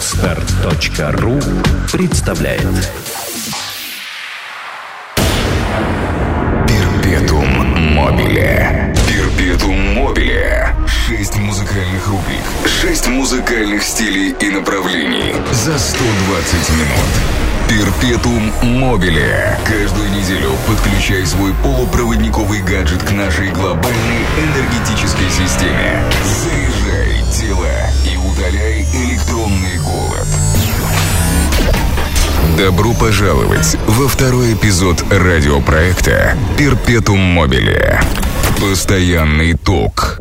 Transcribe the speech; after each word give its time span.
Отстар.ру 0.00 1.38
представляет 1.92 2.88
Перпетум 6.66 7.46
мобиле. 7.96 8.94
Перпетум 9.06 9.96
мобиле. 9.96 10.74
Шесть 10.86 11.36
музыкальных 11.36 12.08
рубрик. 12.08 12.40
Шесть 12.64 13.08
музыкальных 13.08 13.82
стилей 13.82 14.34
и 14.40 14.48
направлений. 14.48 15.34
За 15.52 15.78
120 15.78 16.70
минут. 16.70 17.10
Перпетум 17.68 18.52
мобиле. 18.80 19.58
Каждую 19.66 20.10
неделю 20.12 20.52
подключай 20.66 21.26
свой 21.26 21.52
полупроводниковый 21.62 22.62
гаджет 22.62 23.02
к 23.02 23.10
нашей 23.10 23.50
глобальной 23.50 24.24
энергетической 24.38 25.28
системе. 25.28 26.02
Заряжай 26.42 27.22
тело 27.30 27.68
и 28.04 28.16
удаляй 28.16 28.82
электронный 28.92 29.76
голод. 29.76 29.79
Добро 32.60 32.92
пожаловать 32.92 33.78
во 33.86 34.06
второй 34.06 34.52
эпизод 34.52 35.02
радиопроекта 35.10 36.36
«Перпетум 36.58 37.18
мобиле». 37.18 37.98
Постоянный 38.60 39.54
ток. 39.54 40.18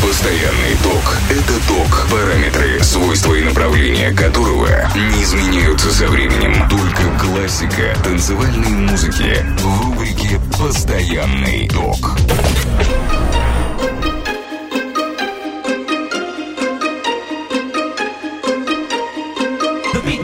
Постоянный 0.00 0.76
ток– 0.84 1.16
это 1.28 1.54
ток, 1.66 2.06
параметры, 2.12 2.80
свойства 2.84 3.34
и 3.34 3.42
направления 3.42 4.12
которого 4.12 4.68
не 4.94 5.24
изменяются 5.24 5.90
со 5.92 6.06
временем. 6.06 6.68
Только 6.68 7.02
классика 7.20 7.92
танцевальной 8.04 8.68
музыки 8.68 9.44
в 9.58 9.82
рубрике 9.82 10.40
«Постоянный 10.60 11.68
ток». 11.68 12.16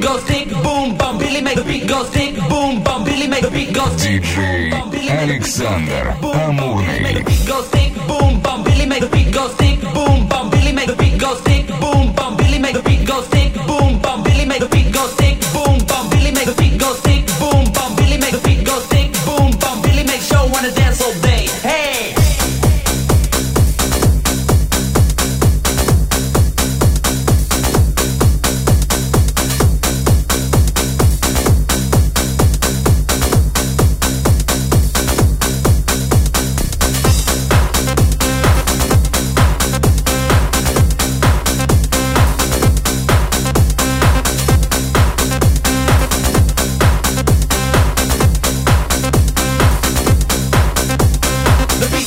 Goes 0.04 0.22
bum, 0.28 0.53
Billy 1.33 1.41
make 1.41 1.55
the 1.55 1.63
beat 1.63 1.87
goes 1.87 2.09
tick, 2.11 2.35
boom, 2.49 2.83
bum, 2.83 3.03
Billy 3.03 3.27
make 3.27 3.41
the 3.41 3.49
beat 3.49 3.73
goes 3.73 3.95
tick, 4.01 4.21
Диджей 4.21 4.69
boom, 4.69 4.79
bum, 4.79 4.89
Billy 4.91 5.09
make 5.09 5.27
the 5.27 5.33
Александр 5.33 6.17
boom, 6.21 6.31
bum, 6.31 6.55
Billy 6.55 6.99
make 6.99 7.15
Амурный. 7.15 7.17
the 7.17 7.23
beat 7.23 7.47
goes 7.47 7.69
tick, 7.71 7.93
boom, 8.07 8.41
bum, 8.41 8.63
Billy 8.63 8.85
make 8.85 9.01
the 9.01 9.07
beat 9.07 9.33
goes 9.33 9.55
tick, 9.57 9.81
boom, 9.93 10.27
bum, 10.27 10.49
Billy 10.49 10.71
make 10.73 10.87
the 10.87 10.95
beat 10.95 11.17
goes 11.19 11.41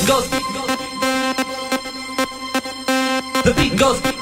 goes. 0.08 0.30
The 3.44 3.54
beat 3.58 3.78
goes. 3.78 4.17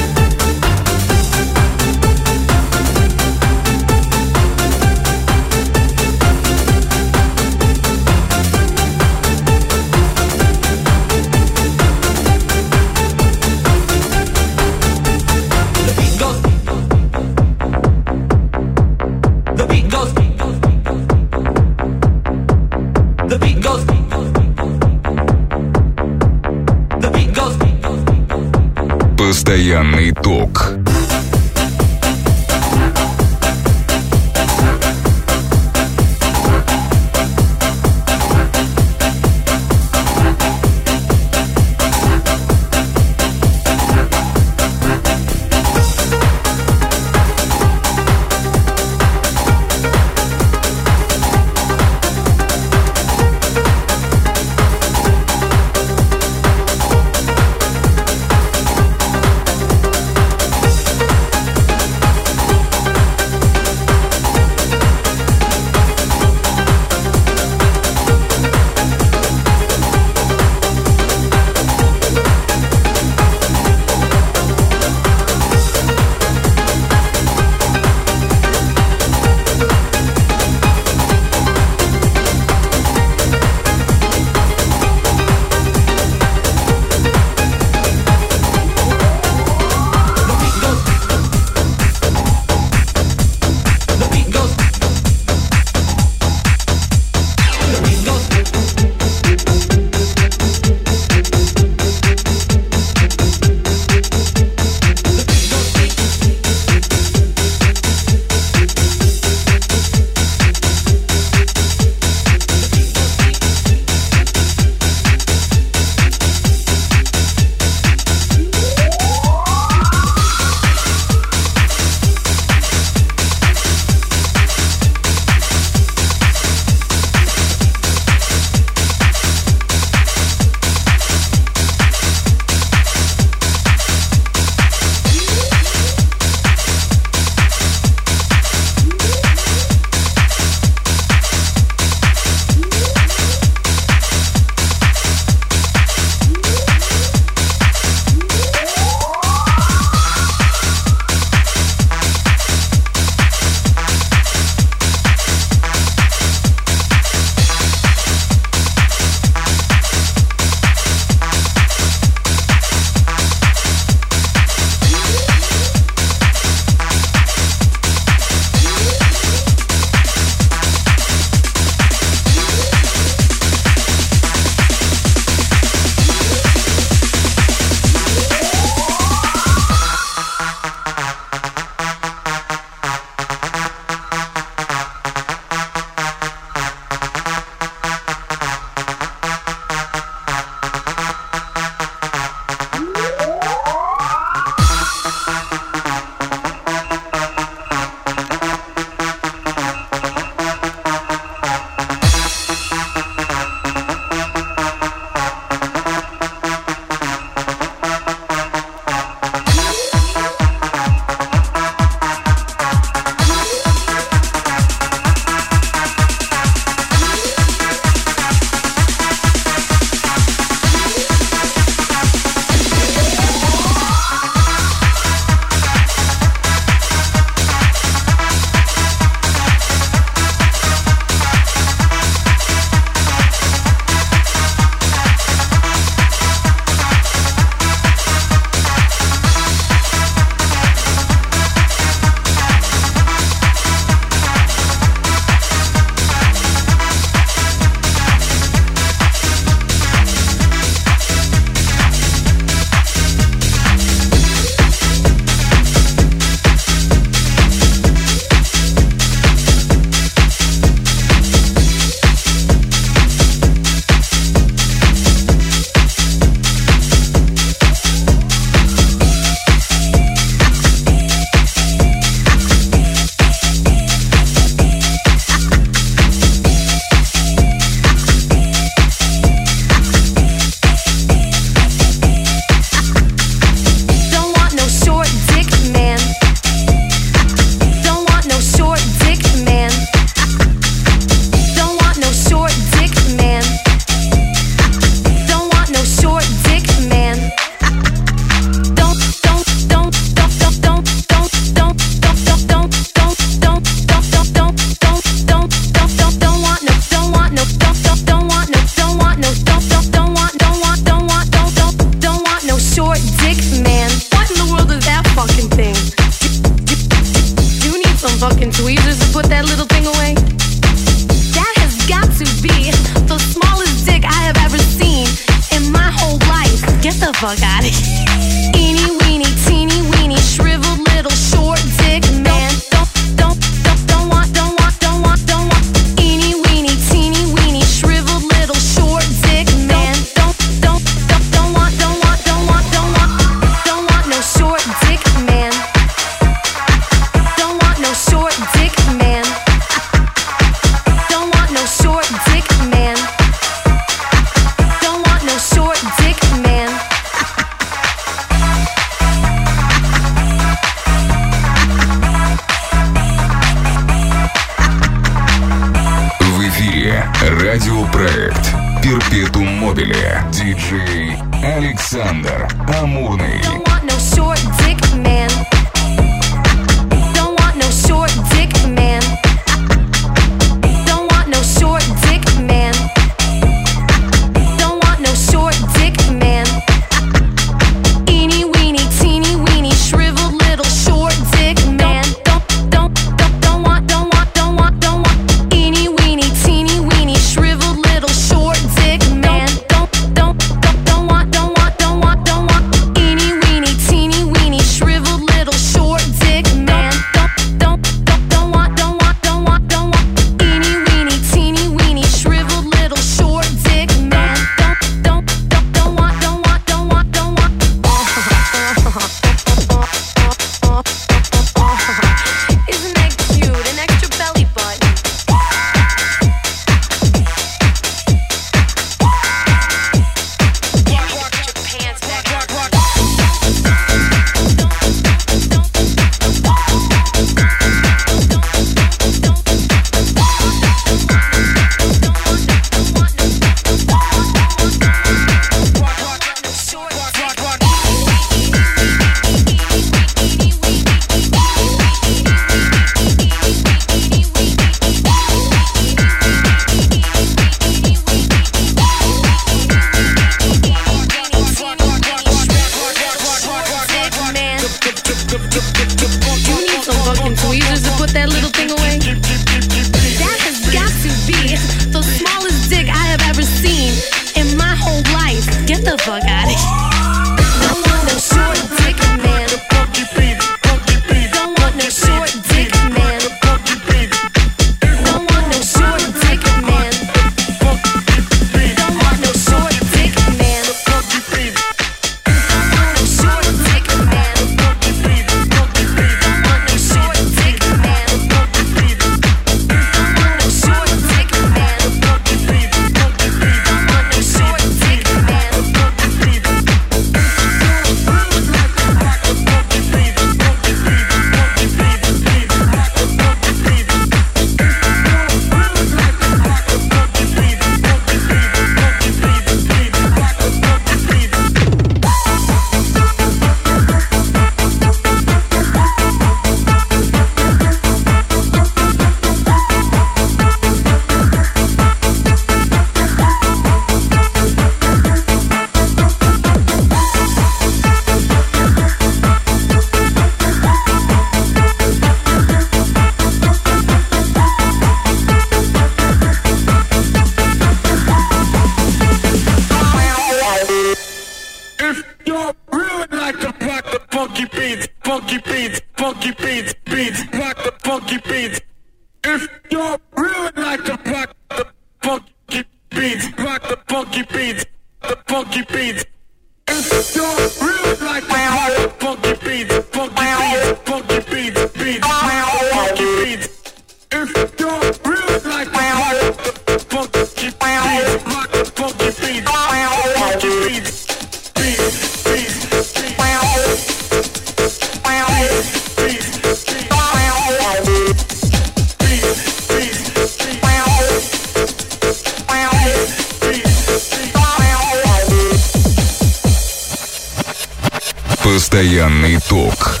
Постоянный 598.42 599.40
ток. 599.48 600.00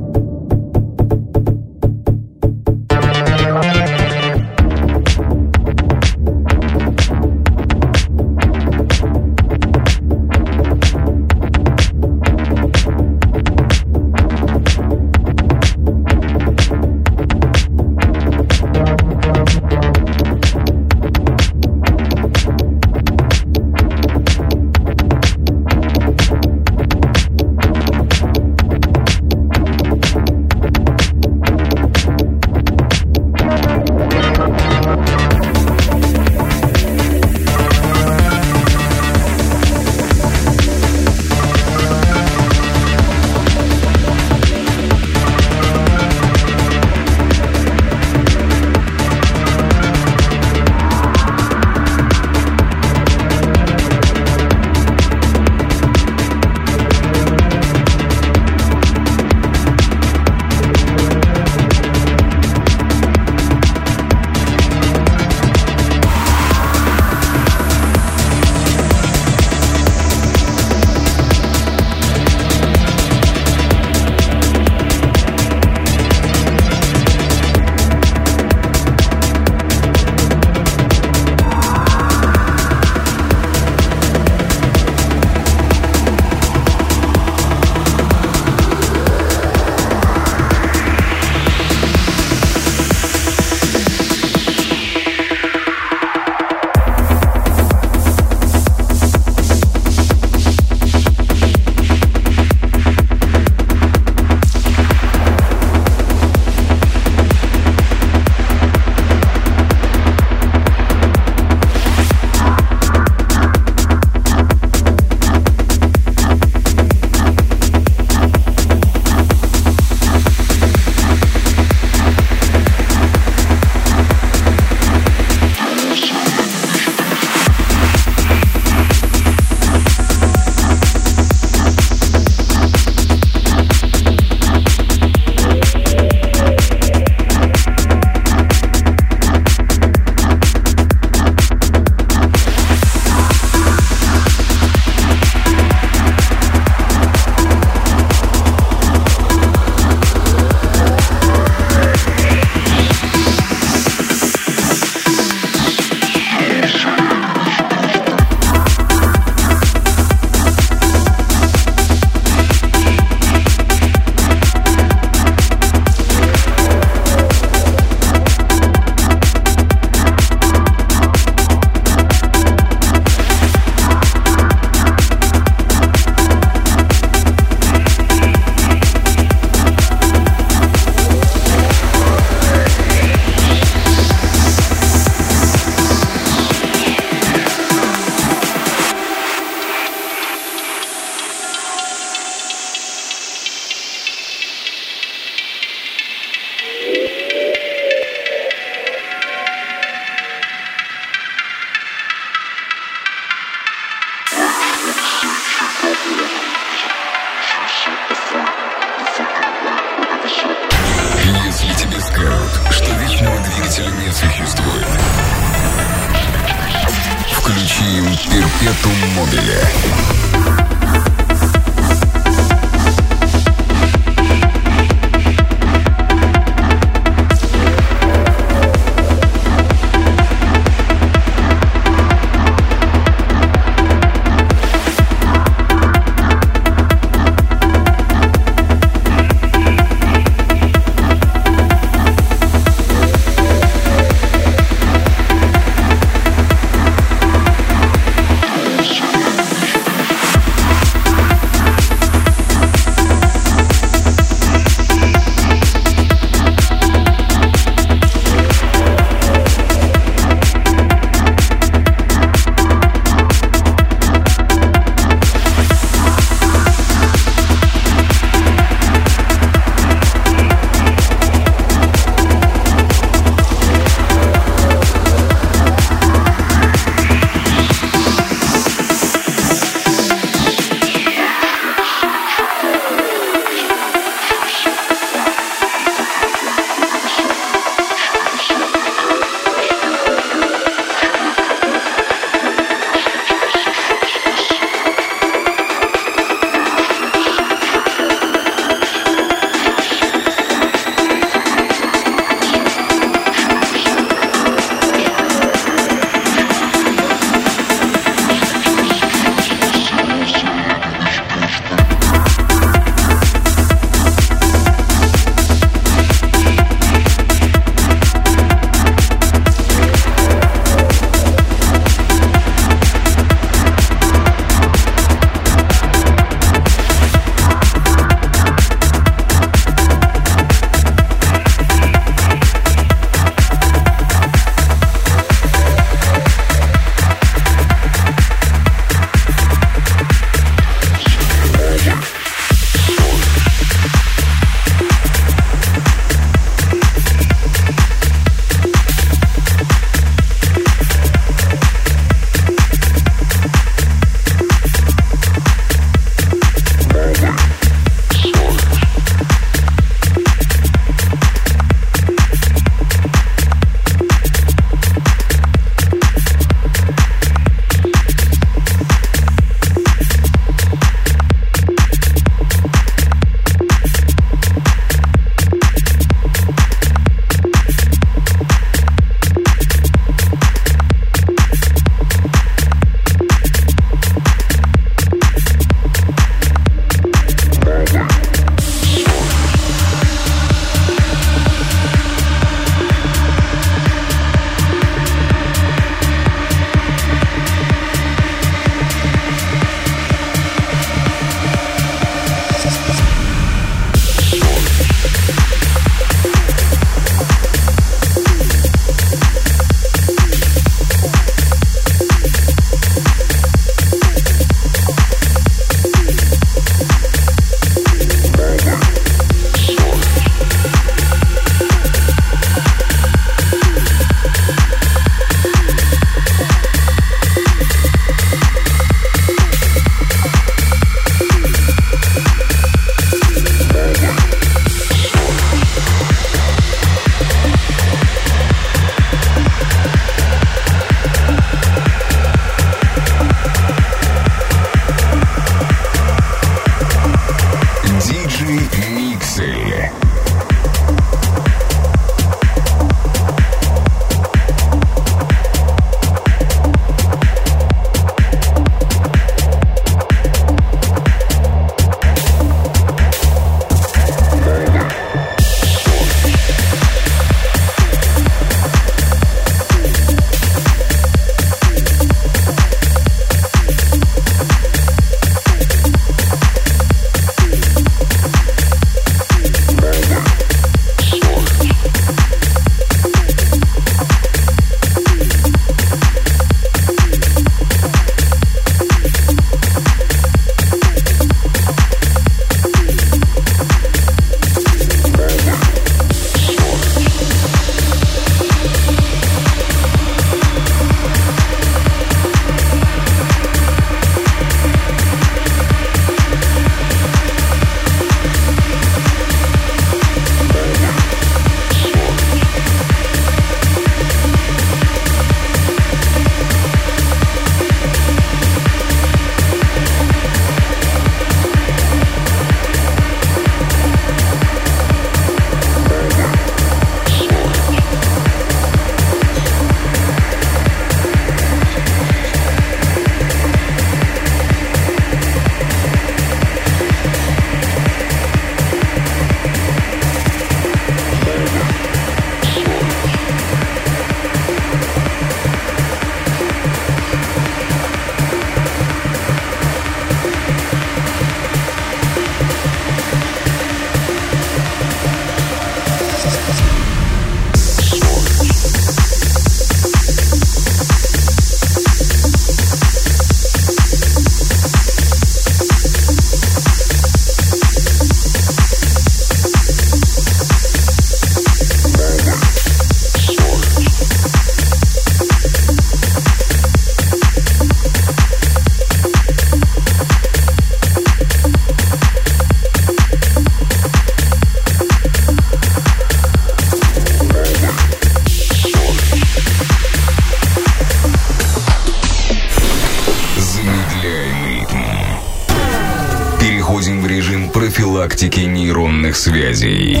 математики 598.22 598.46
нейронных 598.46 599.16
связей. 599.16 600.00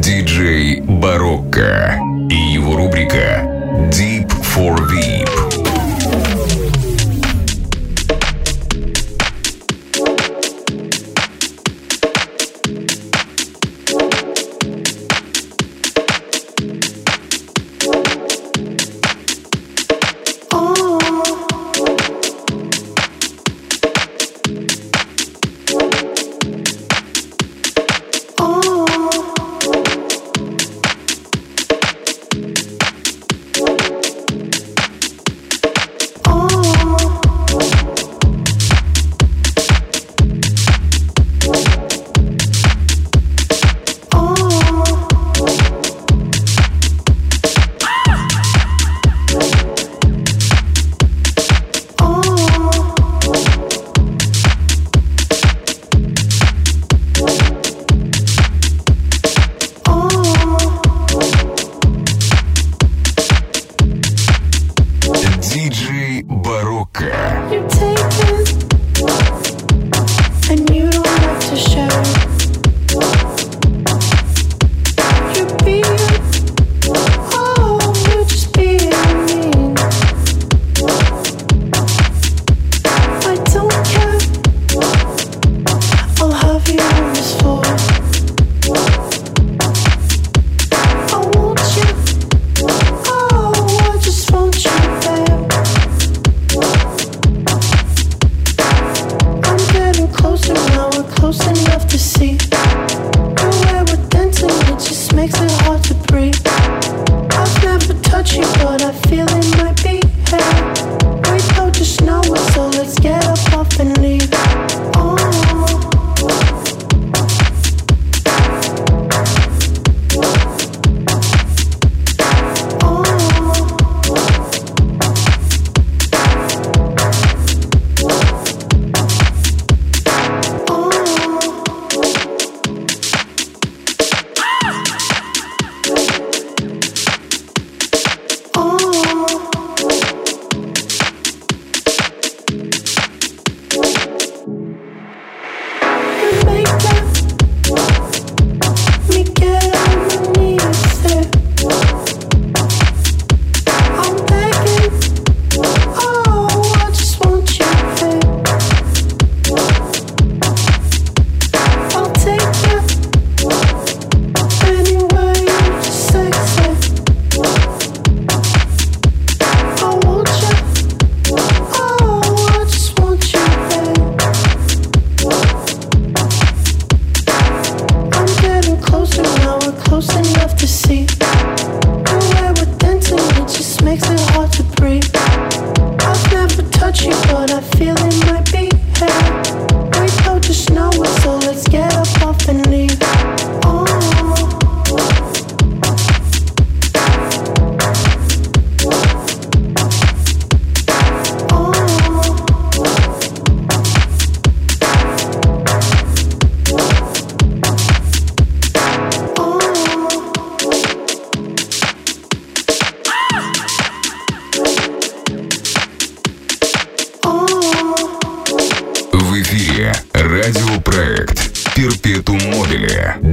Диджей 0.00 0.80
Барокко 0.82 1.98
и 2.28 2.34
его 2.34 2.76
рубрика 2.76 3.42
Deep 3.90 4.28
for 4.54 4.76
Veep. 4.90 5.41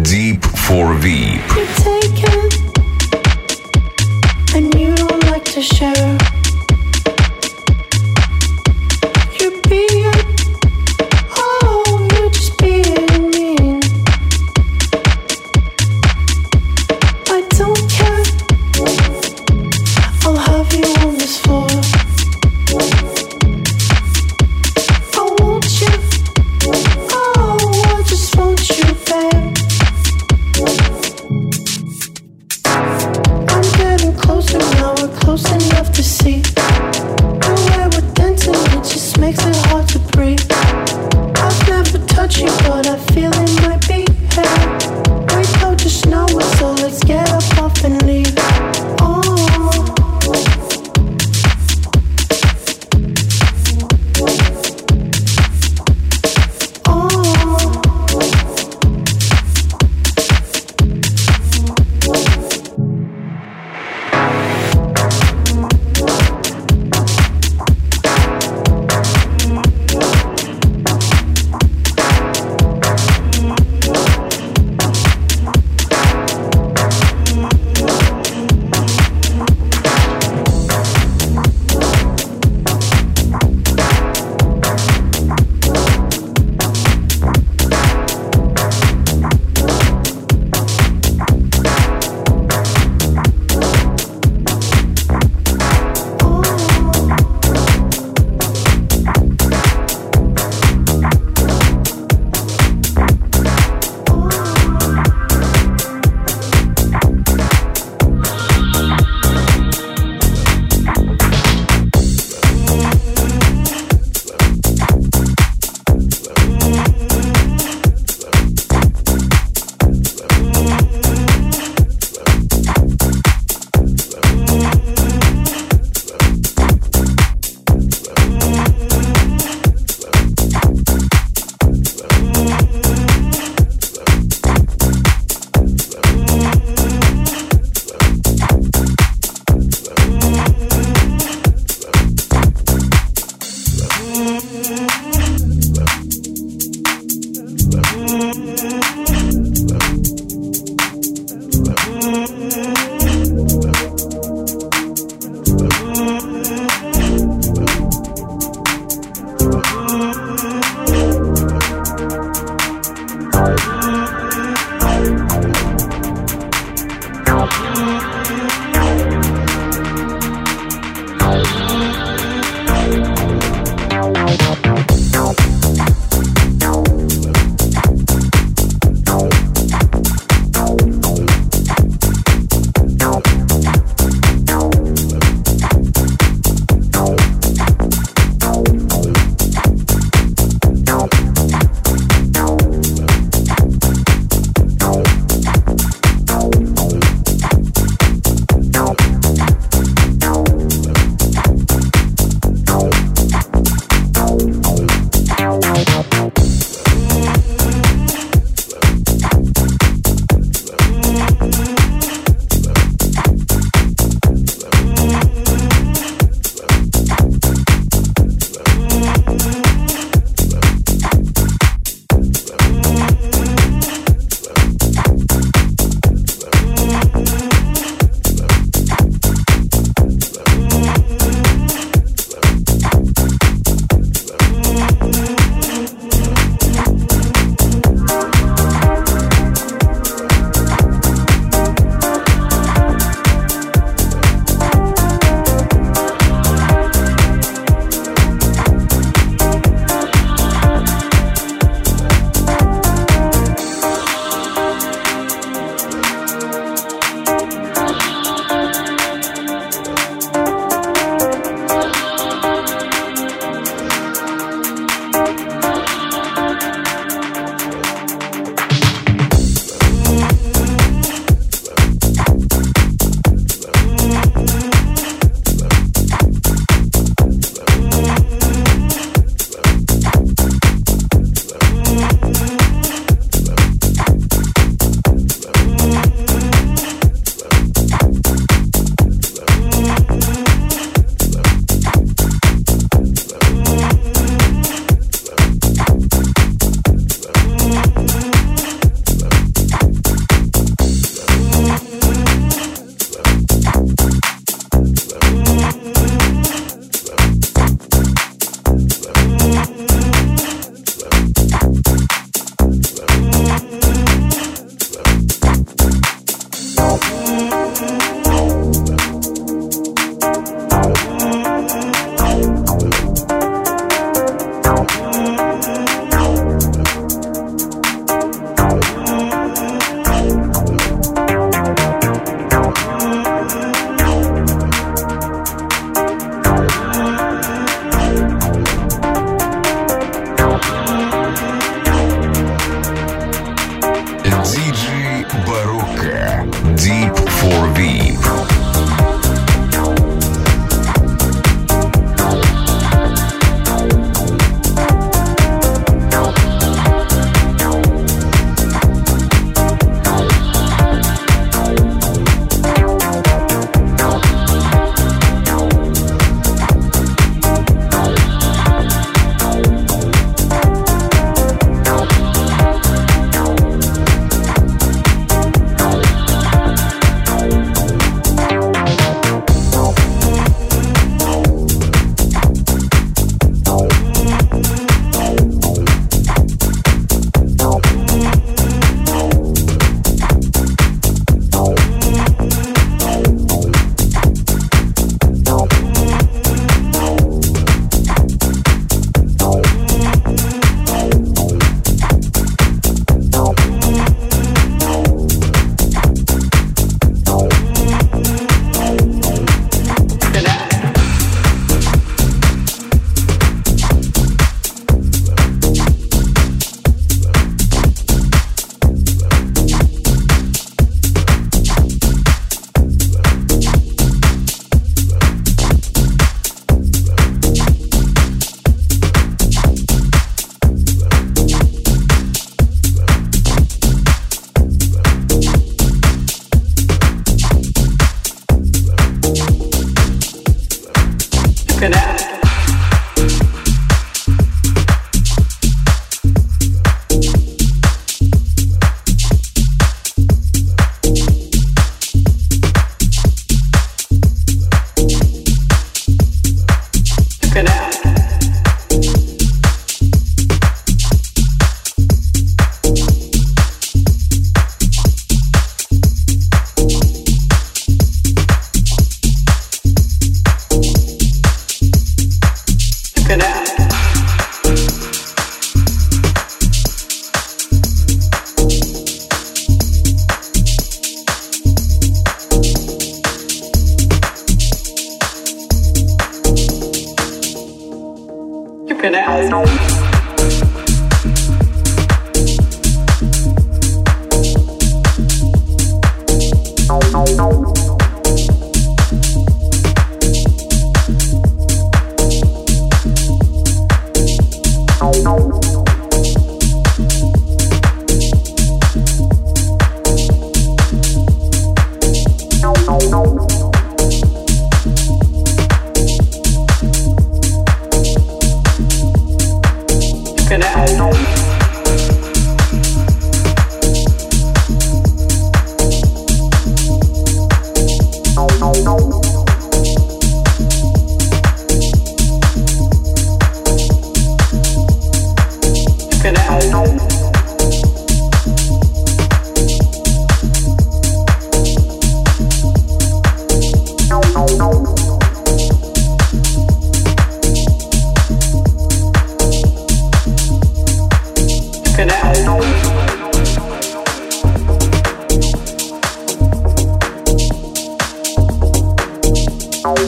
Deep 0.04 0.46
for 0.46 0.94
Veep. 0.94 1.99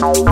no, 0.00 0.12
no. 0.24 0.31